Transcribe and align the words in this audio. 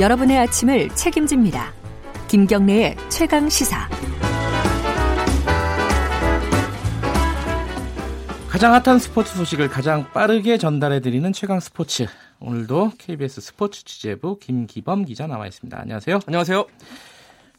여러분의 0.00 0.38
아침을 0.38 0.88
책임집니다. 0.96 1.74
김경래의 2.26 2.96
최강 3.10 3.50
시사. 3.50 3.86
가장 8.48 8.72
핫한 8.72 8.98
스포츠 8.98 9.36
소식을 9.36 9.68
가장 9.68 10.10
빠르게 10.12 10.56
전달해드리는 10.56 11.30
최강 11.34 11.60
스포츠. 11.60 12.06
오늘도 12.40 12.92
KBS 12.96 13.42
스포츠 13.42 13.84
취재부 13.84 14.38
김기범 14.38 15.04
기자 15.04 15.26
나와 15.26 15.46
있습니다. 15.46 15.78
안녕하세요. 15.78 16.20
안녕하세요. 16.26 16.64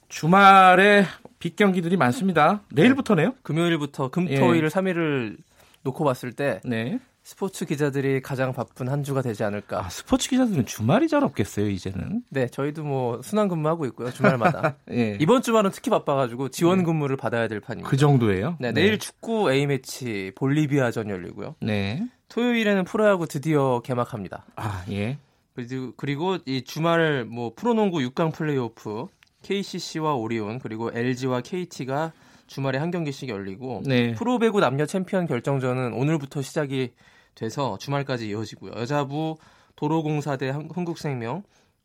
주말에 0.09 1.05
빅 1.37 1.55
경기들이 1.55 1.95
많습니다. 1.95 2.63
내일부터네요. 2.71 3.35
금요일부터 3.43 4.09
금, 4.09 4.25
토, 4.25 4.55
일 4.55 4.67
3일을 4.67 5.37
놓고 5.83 6.03
봤을 6.03 6.33
때 6.33 6.59
네. 6.65 6.99
스포츠 7.23 7.65
기자들이 7.65 8.21
가장 8.21 8.51
바쁜 8.51 8.89
한 8.89 9.03
주가 9.03 9.21
되지 9.21 9.43
않을까. 9.43 9.85
아, 9.85 9.89
스포츠 9.89 10.29
기자들은 10.29 10.65
주말이 10.65 11.07
잘 11.07 11.23
없겠어요, 11.23 11.69
이제는. 11.69 12.23
네, 12.29 12.47
저희도 12.47 12.83
뭐 12.83 13.21
순환 13.21 13.47
근무하고 13.47 13.85
있고요, 13.87 14.11
주말마다. 14.11 14.75
예. 14.91 15.17
이번 15.19 15.41
주말은 15.41 15.71
특히 15.71 15.91
바빠가지고 15.91 16.49
지원 16.49 16.83
근무를 16.83 17.17
받아야 17.17 17.47
될 17.47 17.59
판입니다. 17.59 17.89
그 17.89 17.95
정도예요? 17.97 18.57
네, 18.59 18.71
내일 18.71 18.97
축구 18.97 19.51
A매치 19.51 20.31
볼리비아전 20.35 21.09
열리고요. 21.09 21.55
네. 21.61 22.07
토요일에는 22.29 22.85
프로야구 22.85 23.27
드디어 23.27 23.81
개막합니다. 23.81 24.45
아, 24.55 24.83
예. 24.89 25.17
그리고, 25.53 25.93
그리고 25.97 26.37
이 26.45 26.63
주말 26.63 27.25
뭐 27.25 27.53
프로농구 27.55 27.99
6강 27.99 28.33
플레이오프 28.33 29.07
KCC와 29.43 30.15
오리온 30.15 30.59
그리고 30.59 30.91
LG와 30.93 31.41
KT가 31.41 32.13
주말에 32.51 32.77
한 32.79 32.91
경기씩 32.91 33.29
열리고 33.29 33.81
네. 33.85 34.13
프로배구 34.13 34.59
남녀 34.59 34.85
챔피언 34.85 35.25
결정전은 35.25 35.93
오늘부터 35.93 36.41
시작이 36.41 36.91
돼서 37.33 37.77
주말까지 37.77 38.27
이어지고요. 38.27 38.73
여자부 38.75 39.37
도로공사 39.77 40.35
대 40.35 40.49
한국생명, 40.49 41.43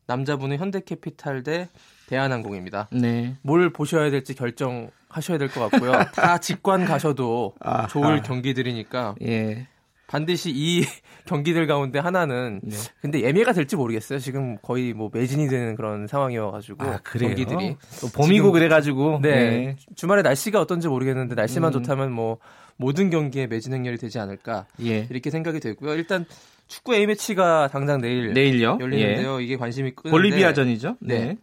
남자부는 0.09 0.59
현대캐피탈 0.59 1.45
대 1.45 1.69
대한항공입니다. 2.09 2.89
네. 2.91 3.37
뭘 3.43 3.71
보셔야 3.73 4.11
될지 4.11 4.35
결정하셔야 4.35 5.39
될 5.39 5.49
것 5.51 5.71
같고요. 5.71 5.93
다 6.15 6.39
직관 6.39 6.85
가셔도 6.85 7.55
아하. 7.61 7.87
좋을 7.87 8.23
경기들이니까 8.23 9.15
예. 9.23 9.69
반드시 10.07 10.51
이 10.55 10.83
경기들 11.27 11.67
가운데 11.67 11.99
하나는 11.99 12.61
네. 12.63 12.77
근데 13.01 13.23
예매가 13.23 13.53
될지 13.53 13.75
모르겠어요. 13.77 14.19
지금 14.21 14.57
거의 14.63 14.93
뭐 14.93 15.11
매진이 15.13 15.49
되는 15.49 15.75
그런 15.75 16.07
상황이어가지고 16.07 16.85
아, 16.85 16.99
그래요? 17.03 17.31
경기들이 17.35 17.77
또 18.01 18.09
봄이고 18.15 18.47
지금- 18.47 18.53
그래가지고. 18.53 19.19
네. 19.23 19.77
주말에 19.97 20.23
날씨가 20.23 20.61
어떤지 20.61 20.87
모르겠는데 20.89 21.35
날씨만 21.35 21.71
음. 21.71 21.73
좋다면 21.73 22.13
뭐 22.13 22.39
모든 22.77 23.11
경기에 23.11 23.47
매진 23.49 23.73
행렬이 23.73 23.97
되지 23.97 24.19
않을까 24.19 24.67
예. 24.85 25.07
이렇게 25.11 25.31
생각이 25.31 25.59
되고요. 25.61 25.95
일단 25.95 26.25
축구 26.69 26.95
A 26.95 27.07
매치가 27.07 27.69
당장 27.69 28.01
내일 28.01 28.33
내일요? 28.33 28.79
열리는데요. 28.81 29.41
이게 29.41 29.57
관심이 29.57 29.89
예. 29.89 29.93
끄는데 29.93 30.11
볼리비아전이죠? 30.11 30.97
네. 31.01 31.37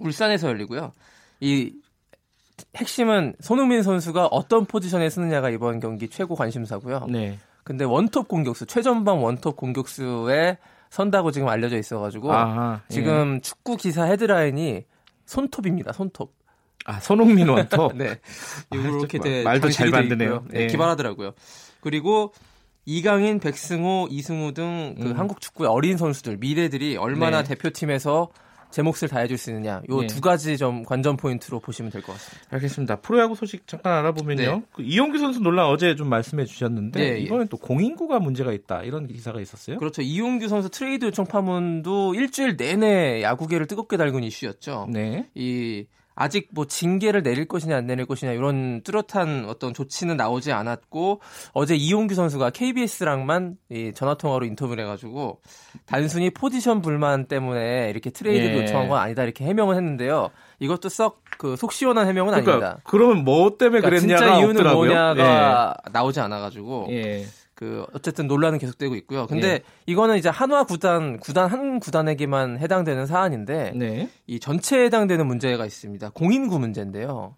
울산에서 0.00 0.48
열리고요. 0.48 0.92
이 1.40 1.72
핵심은 2.76 3.34
손흥민 3.40 3.82
선수가 3.82 4.26
어떤 4.26 4.64
포지션에 4.66 5.08
쓰느냐가 5.10 5.50
이번 5.50 5.78
경기 5.80 6.08
최고 6.08 6.34
관심사고요. 6.34 7.06
네. 7.10 7.38
근데 7.66 7.84
원톱 7.84 8.28
공격수 8.28 8.66
최전방 8.66 9.24
원톱 9.24 9.56
공격수에 9.56 10.56
선다고 10.88 11.32
지금 11.32 11.48
알려져 11.48 11.76
있어가지고 11.76 12.32
아하. 12.32 12.80
예. 12.88 12.94
지금 12.94 13.40
축구 13.40 13.76
기사 13.76 14.04
헤드라인이 14.04 14.84
손톱입니다. 15.24 15.92
손톱. 15.92 16.32
아, 16.84 17.00
손흥민 17.00 17.48
원톱. 17.48 17.96
네. 17.98 18.20
아, 18.70 18.76
이렇게 18.76 19.18
또 19.18 19.42
말도 19.42 19.70
잘 19.70 19.90
만드네요. 19.90 20.44
네, 20.48 20.60
예. 20.60 20.66
기발하더라고요. 20.68 21.32
그리고 21.80 22.32
이강인, 22.84 23.40
백승호, 23.40 24.06
이승우 24.12 24.54
등그 24.54 25.02
음. 25.02 25.18
한국 25.18 25.40
축구의 25.40 25.68
어린 25.68 25.96
선수들 25.96 26.36
미래들이 26.36 26.96
얼마나 26.96 27.42
네. 27.42 27.48
대표팀에서 27.48 28.28
제 28.76 28.82
몫을 28.82 29.08
다해줄 29.08 29.38
수 29.38 29.48
있느냐. 29.48 29.80
요 29.88 30.00
네. 30.02 30.06
두 30.06 30.20
가지 30.20 30.58
좀 30.58 30.82
관전 30.82 31.16
포인트로 31.16 31.60
보시면 31.60 31.90
될 31.90 32.02
것 32.02 32.12
같습니다. 32.12 32.46
알겠습니다. 32.50 32.96
프로야구 32.96 33.34
소식 33.34 33.66
잠깐 33.66 33.94
알아보면요. 33.94 34.42
네. 34.42 34.62
그 34.70 34.82
이용규 34.82 35.16
선수 35.16 35.40
논란 35.40 35.64
어제 35.64 35.94
좀 35.96 36.10
말씀해 36.10 36.44
주셨는데 36.44 37.00
네, 37.00 37.06
예. 37.14 37.18
이번엔 37.20 37.48
또 37.48 37.56
공인구가 37.56 38.18
문제가 38.18 38.52
있다 38.52 38.82
이런 38.82 39.06
기사가 39.06 39.40
있었어요. 39.40 39.78
그렇죠. 39.78 40.02
이용규 40.02 40.48
선수 40.48 40.68
트레이드 40.68 41.06
요청 41.06 41.24
파문도 41.24 42.16
일주일 42.16 42.58
내내 42.58 43.22
야구계를 43.22 43.66
뜨겁게 43.66 43.96
달군 43.96 44.24
이슈였죠. 44.24 44.88
네. 44.92 45.26
이 45.34 45.86
아직 46.16 46.48
뭐 46.50 46.66
징계를 46.66 47.22
내릴 47.22 47.46
것이냐 47.46 47.76
안 47.76 47.86
내릴 47.86 48.06
것이냐 48.06 48.32
이런 48.32 48.82
뚜렷한 48.82 49.44
어떤 49.48 49.72
조치는 49.74 50.16
나오지 50.16 50.50
않았고 50.50 51.20
어제 51.52 51.76
이용규 51.76 52.14
선수가 52.14 52.50
KBS랑만 52.50 53.58
이 53.70 53.92
전화 53.94 54.14
통화로 54.14 54.44
인터뷰를 54.46 54.82
해가지고 54.84 55.40
단순히 55.86 56.30
포지션 56.30 56.82
불만 56.82 57.26
때문에 57.26 57.90
이렇게 57.90 58.10
트레이드 58.10 58.44
예. 58.46 58.62
요청한 58.62 58.88
건 58.88 58.98
아니다 58.98 59.22
이렇게 59.22 59.44
해명을 59.44 59.76
했는데요. 59.76 60.30
이것도 60.58 60.88
썩 60.88 61.26
그 61.38 61.56
속 61.56 61.72
시원한 61.72 62.06
해명은 62.08 62.32
그러니까 62.32 62.52
아닙니다. 62.52 62.80
그러면 62.84 63.24
뭐 63.24 63.56
때문에 63.56 63.80
그러니까 63.80 63.88
그랬냐가 63.88 64.20
진짜 64.20 64.38
이유는 64.38 64.56
없더라고요. 64.56 64.90
뭐냐가 64.90 65.76
나오지 65.92 66.20
않아가지고 66.20 66.88
예. 66.90 67.26
예. 67.62 67.66
그 67.66 67.86
어쨌든 67.94 68.26
논란은 68.26 68.58
계속되고 68.58 68.94
있고요. 68.96 69.26
근데 69.26 69.48
예. 69.48 69.60
이거는 69.86 70.18
이제 70.18 70.28
한화 70.28 70.64
구단 70.64 71.18
구단 71.18 71.48
한 71.50 71.80
구단에게만 71.80 72.58
해당되는 72.58 73.06
사안인데 73.06 73.72
네. 73.74 74.10
이 74.26 74.38
전체에 74.38 74.84
해당되는 74.84 75.26
문제가 75.26 75.64
있습니다. 75.64 76.10
공인구 76.10 76.58
문제인데요. 76.58 77.34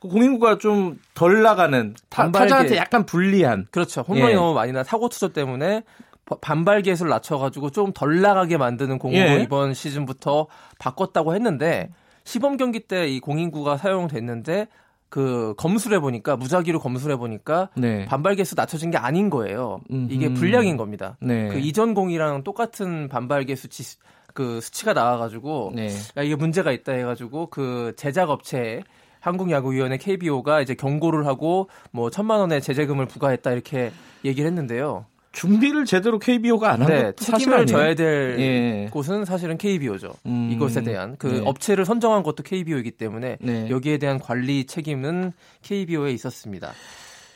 그 0.00 0.08
공인구가 0.08 0.58
좀 0.58 0.98
덜 1.14 1.42
나가는 1.42 1.94
타, 2.10 2.30
타자한테 2.30 2.76
약간 2.76 3.06
불리한. 3.06 3.68
그렇죠. 3.70 4.02
홈런이 4.02 4.32
예. 4.32 4.34
너무 4.34 4.52
많이 4.54 4.72
나 4.72 4.82
사고 4.84 5.08
투저 5.08 5.28
때문에 5.32 5.84
바- 6.26 6.36
반발 6.40 6.82
계수를 6.82 7.08
낮춰가지고 7.10 7.70
좀 7.70 7.92
덜 7.94 8.20
나가게 8.20 8.56
만드는 8.58 8.98
공으로 8.98 9.20
예. 9.20 9.42
이번 9.42 9.72
시즌부터 9.74 10.48
바꿨다고 10.78 11.34
했는데 11.34 11.88
시범 12.24 12.56
경기 12.56 12.80
때 12.80 13.06
이 13.08 13.20
공인구가 13.20 13.76
사용됐는데 13.78 14.66
그 15.12 15.52
검수를 15.58 15.98
해보니까 15.98 16.38
무작위로 16.38 16.80
검수를 16.80 17.16
해보니까 17.16 17.68
네. 17.76 18.06
반발 18.06 18.34
개수 18.34 18.54
낮춰진 18.56 18.90
게 18.90 18.96
아닌 18.96 19.28
거예요. 19.28 19.78
이게 20.08 20.28
음흠. 20.28 20.40
불량인 20.40 20.78
겁니다. 20.78 21.18
네. 21.20 21.48
그 21.48 21.58
이전 21.58 21.92
공이랑 21.92 22.44
똑같은 22.44 23.10
반발 23.10 23.44
개수 23.44 23.68
치, 23.68 23.98
그 24.32 24.62
수치가 24.62 24.94
나와가지고 24.94 25.72
네. 25.74 25.90
야, 26.16 26.22
이게 26.22 26.34
문제가 26.34 26.72
있다 26.72 26.92
해가지고 26.92 27.48
그 27.50 27.92
제작 27.98 28.30
업체 28.30 28.80
한국야구위원회 29.20 29.98
KBO가 29.98 30.62
이제 30.62 30.74
경고를 30.74 31.26
하고 31.26 31.68
뭐 31.90 32.08
천만 32.08 32.40
원의 32.40 32.62
제재금을 32.62 33.04
부과했다 33.04 33.52
이렇게 33.52 33.92
얘기를 34.24 34.48
했는데요. 34.48 35.04
준비를 35.32 35.84
제대로 35.86 36.18
KBO가 36.18 36.72
안 36.72 36.82
한 36.82 36.88
네, 36.88 37.02
것도 37.04 37.24
책임을. 37.24 37.66
져야 37.66 37.94
될 37.94 38.36
예. 38.38 38.88
곳은 38.90 39.24
사실은 39.24 39.56
KBO죠. 39.58 40.12
음. 40.26 40.50
이것에 40.52 40.82
대한 40.82 41.16
그 41.18 41.26
네. 41.26 41.42
업체를 41.44 41.84
선정한 41.84 42.22
것도 42.22 42.42
KBO이기 42.42 42.92
때문에 42.92 43.38
네. 43.40 43.70
여기에 43.70 43.98
대한 43.98 44.18
관리 44.18 44.66
책임은 44.66 45.32
KBO에 45.62 46.12
있었습니다. 46.12 46.72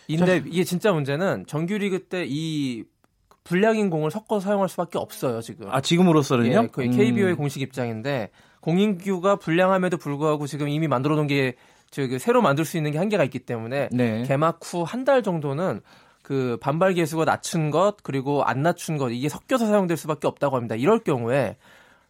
근데 0.09 0.43
이게 0.47 0.63
진짜 0.65 0.93
문제는 0.93 1.47
정규리그 1.47 2.05
때 2.05 2.25
이 2.29 2.85
불량인 3.45 3.91
공을 3.91 4.11
섞어 4.11 4.41
사용할 4.41 4.69
수밖에 4.69 4.99
없어요 4.99 5.41
지금. 5.41 5.69
아 5.71 5.81
지금으로서는요? 5.81 6.69
예, 6.79 6.83
음. 6.85 6.91
KBO의 6.91 7.35
공식 7.37 7.63
입장인데 7.63 8.31
공인규가 8.61 9.37
불량함에도 9.37 9.97
불구하고 9.97 10.47
지금 10.49 10.69
이미 10.69 10.89
만들어 10.89 11.15
놓은 11.15 11.29
게 11.29 11.55
새로 12.19 12.43
만들 12.43 12.65
수 12.65 12.77
있는 12.77 12.91
게 12.91 12.99
한계가 12.99 13.23
있기 13.25 13.39
때문에 13.41 13.89
네. 13.93 14.25
개막 14.27 14.59
후 14.65 14.85
한 14.85 15.05
달 15.05 15.23
정도는 15.23 15.81
그 16.27 16.59
반발 16.61 16.95
계수가 16.95 17.25
낮춘 17.25 17.71
것 17.71 17.97
그리고 18.03 18.43
안 18.43 18.63
낮춘 18.63 18.97
것 18.99 19.11
이게 19.11 19.29
섞여서 19.29 19.67
사용될 19.67 19.97
수밖에 19.97 20.27
없다고 20.27 20.57
합니다. 20.57 20.75
이럴 20.75 20.99
경우에 20.99 21.57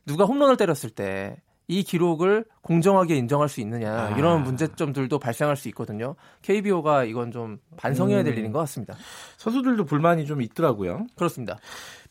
누가 0.06 0.24
홈런을 0.24 0.56
때렸을 0.56 0.90
때 0.90 1.36
이 1.68 1.82
기록을 1.82 2.44
공정하게 2.62 3.16
인정할 3.16 3.48
수 3.48 3.60
있느냐 3.60 3.92
아. 3.92 4.16
이런 4.16 4.44
문제점들도 4.44 5.18
발생할 5.18 5.56
수 5.56 5.68
있거든요. 5.68 6.14
KBO가 6.42 7.04
이건 7.04 7.32
좀 7.32 7.58
반성해야 7.76 8.22
될 8.22 8.34
음. 8.34 8.38
일인 8.38 8.52
것 8.52 8.60
같습니다. 8.60 8.94
선수들도 9.36 9.84
불만이 9.84 10.26
좀 10.26 10.42
있더라고요. 10.42 11.06
그렇습니다. 11.16 11.58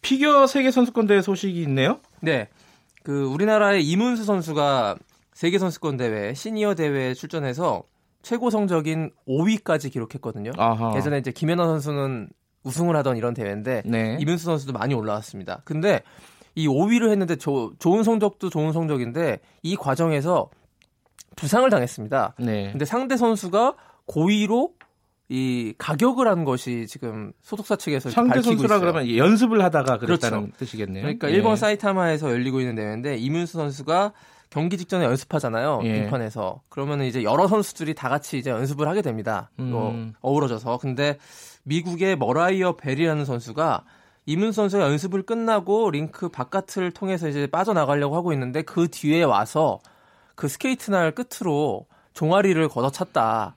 피겨 0.01 0.45
세계 0.45 0.71
선수권 0.71 1.07
대회 1.07 1.21
소식이 1.21 1.61
있네요. 1.63 1.99
네. 2.19 2.49
그 3.03 3.23
우리나라의 3.25 3.85
이문수 3.85 4.25
선수가 4.25 4.97
세계 5.33 5.57
선수권 5.57 5.97
대회 5.97 6.33
시니어 6.33 6.75
대회에 6.75 7.13
출전해서 7.13 7.83
최고 8.25 8.49
성적인 8.49 9.11
5위까지 9.27 9.91
기록했거든요. 9.91 10.51
아하. 10.57 10.93
예전에 10.97 11.19
이제 11.19 11.31
김연아 11.31 11.65
선수는 11.67 12.27
우승을 12.63 12.95
하던 12.97 13.17
이런 13.17 13.35
대회인데 13.35 13.83
네. 13.85 14.17
이문수 14.19 14.45
선수도 14.45 14.73
많이 14.73 14.95
올라왔습니다. 14.95 15.61
근데 15.63 16.01
이 16.55 16.67
5위를 16.67 17.11
했는데 17.11 17.35
조- 17.35 17.73
좋은 17.77 18.03
성적도 18.03 18.49
좋은 18.49 18.73
성적인데 18.73 19.39
이 19.61 19.75
과정에서 19.75 20.49
부상을 21.35 21.69
당했습니다. 21.69 22.33
네. 22.39 22.71
근데 22.71 22.85
상대 22.85 23.15
선수가 23.15 23.75
고의로 24.07 24.73
이 25.29 25.73
가격을 25.77 26.27
한 26.27 26.43
것이 26.45 26.87
지금 26.87 27.31
소속사 27.41 27.75
측에서 27.75 28.09
상대 28.09 28.41
선수라 28.41 28.77
있어요. 28.77 28.79
그러면 28.79 29.15
연습을 29.15 29.63
하다가 29.63 29.97
그랬다는 29.99 30.39
그렇죠. 30.51 30.57
뜻이겠네요. 30.57 31.03
그러니까 31.03 31.29
예. 31.29 31.33
일본 31.33 31.55
사이타마에서 31.57 32.31
열리고 32.31 32.59
있는 32.61 32.75
대회인데 32.75 33.17
이문수 33.17 33.53
선수가 33.57 34.13
경기 34.49 34.77
직전에 34.77 35.05
연습하잖아요. 35.05 35.81
예. 35.83 36.01
빙판에서. 36.01 36.61
그러면 36.69 37.01
이제 37.01 37.23
여러 37.23 37.47
선수들이 37.47 37.93
다 37.93 38.09
같이 38.09 38.37
이제 38.37 38.49
연습을 38.49 38.87
하게 38.87 39.01
됩니다. 39.01 39.49
음. 39.59 39.71
어, 39.73 40.11
어우러져서. 40.21 40.77
근데 40.77 41.17
미국의 41.63 42.17
머라이어 42.17 42.75
벨이라는 42.77 43.25
선수가 43.25 43.83
임은수 44.27 44.51
선수가 44.51 44.83
연습을 44.83 45.23
끝나고 45.23 45.91
링크 45.91 46.29
바깥을 46.29 46.91
통해서 46.91 47.27
이제 47.27 47.47
빠져나가려고 47.47 48.15
하고 48.15 48.33
있는데 48.33 48.61
그 48.61 48.87
뒤에 48.87 49.23
와서 49.23 49.79
그 50.35 50.47
스케이트 50.47 50.91
날 50.91 51.11
끝으로 51.11 51.85
종아리를 52.13 52.67
걷어찼다. 52.69 53.55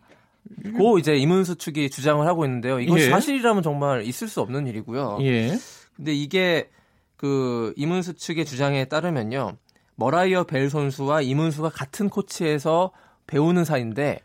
고 0.77 0.99
이제 0.99 1.15
임은수 1.17 1.57
측이 1.57 1.91
주장을 1.91 2.27
하고 2.27 2.45
있는데요. 2.45 2.81
이것이 2.81 3.07
예. 3.07 3.11
사실이라면 3.11 3.63
정말 3.63 4.05
있을 4.05 4.29
수 4.29 4.41
없는 4.41 4.67
일이고요. 4.67 5.19
예. 5.23 5.59
근데 5.97 6.15
이게 6.15 6.71
그 7.17 7.75
임은수 7.77 8.15
측의 8.15 8.47
주장에 8.47 8.87
따르면요. 8.87 9.57
머라이어 9.99 10.45
벨 10.45 10.71
선수와 10.71 11.23
임은수가 11.23 11.71
같은 11.71 12.09
코치에서 12.09 12.93
배우는 13.27 13.65
사이인데 13.65 14.21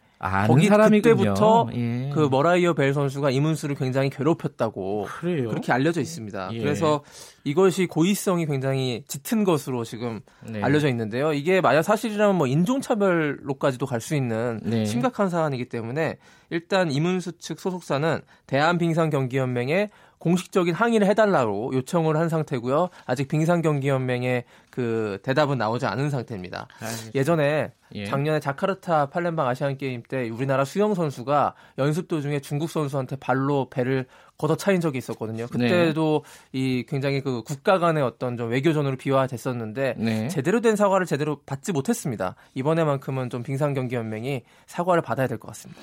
거기 0.48 0.68
사람이군요. 0.68 1.02
그때부터 1.16 1.68
예. 1.74 2.12
그 2.14 2.30
머라이어 2.32 2.74
벨 2.76 2.94
선수가 2.94 3.32
이문수를 3.32 3.76
굉장히 3.76 4.10
괴롭혔다고 4.10 5.08
그래요. 5.20 5.50
그렇게 5.50 5.74
알려져 5.74 6.00
있습니다. 6.00 6.50
예. 6.54 6.60
그래서 6.60 7.04
이것이 7.44 7.88
고의성이 7.88 8.46
굉장히 8.46 9.04
짙은 9.08 9.44
것으로 9.44 9.84
지금 9.84 10.22
네. 10.48 10.62
알려져 10.62 10.88
있는데요. 10.90 11.34
이게 11.34 11.60
만약 11.60 11.82
사실이라면 11.82 12.36
뭐 12.38 12.48
인종차별로까지도 12.48 13.86
갈 13.86 14.00
수 14.00 14.16
있는 14.16 14.60
네. 14.64 14.86
심각한 14.86 15.30
사안이기 15.30 15.66
때문에 15.66 16.18
일단 16.50 16.92
이문수 16.92 17.40
측 17.40 17.60
소속사는 17.60 18.22
대한빙상경기연맹에 18.48 19.90
공식적인 20.24 20.74
항의를 20.74 21.06
해달라고 21.08 21.74
요청을 21.74 22.16
한 22.16 22.30
상태고요. 22.30 22.88
아직 23.06 23.28
빙상경기연맹의 23.28 24.46
그 24.70 25.20
대답은 25.22 25.58
나오지 25.58 25.86
않은 25.86 26.10
상태입니다. 26.10 26.70
알겠습니다. 26.80 27.20
예전에 27.20 27.74
예. 27.96 28.06
작년에 28.06 28.40
자카르타 28.40 29.08
팔렘방 29.08 29.46
아시안 29.46 29.78
게임 29.78 30.02
때 30.02 30.30
우리나라 30.30 30.64
수영 30.64 30.96
선수가 30.96 31.56
연습 31.78 32.08
도중에 32.08 32.40
중국 32.40 32.70
선수한테 32.70 33.18
발로 33.18 33.70
배를 33.70 34.06
걷어차인 34.38 34.80
적이 34.80 35.00
있었거든요. 35.00 35.46
네. 35.48 35.68
그때도 35.68 36.24
이 36.54 36.86
굉장히 36.88 37.20
그 37.20 37.44
국가 37.44 37.78
간의 37.78 38.02
어떤 38.02 38.38
좀 38.38 38.50
외교전으로 38.50 38.96
비화됐었는데 38.96 39.96
네. 39.98 40.30
제대로 40.30 40.62
된 40.62 40.78
사과를 40.78 41.06
제대로 41.06 41.42
받지 41.46 41.74
못했습니다. 41.74 42.36
이번에만큼은 42.56 43.30
좀 43.30 43.44
빙상경기연맹이 43.44 44.44
사과를 44.68 45.02
받아야 45.02 45.28
될 45.28 45.38
것 45.38 45.50
같습니다. 45.50 45.82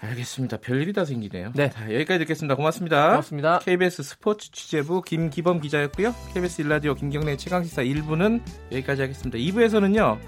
알겠습니다. 0.00 0.58
별일이 0.58 0.92
다 0.92 1.04
생기네요. 1.04 1.52
네. 1.54 1.70
자, 1.70 1.92
여기까지 1.92 2.18
듣겠습니다. 2.20 2.56
고맙습니다. 2.56 3.08
고맙습니다. 3.10 3.58
KBS 3.60 4.02
스포츠 4.02 4.50
취재부 4.50 5.02
김기범 5.02 5.60
기자였고요. 5.60 6.14
KBS 6.34 6.62
일라디오 6.62 6.94
김경래 6.94 7.36
최강시사 7.36 7.82
1부는 7.82 8.42
여기까지 8.72 9.02
하겠습니다. 9.02 9.38
2부에서는요. 9.38 10.18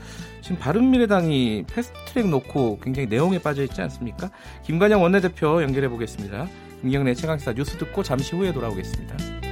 지금 0.43 0.59
바른미래당이 0.59 1.65
패스트트랙 1.69 2.29
놓고 2.29 2.81
굉장히 2.81 3.09
내용에 3.09 3.39
빠져 3.39 3.63
있지 3.65 3.81
않습니까? 3.83 4.31
김관영 4.65 5.03
원내대표 5.03 5.63
연결해 5.63 5.89
보겠습니다. 5.89 6.49
김경래 6.81 7.15
최강시사 7.15 7.53
뉴스 7.53 7.77
듣고 7.79 8.03
잠시 8.03 8.35
후에 8.37 8.53
돌아오겠습니다. 8.53 9.46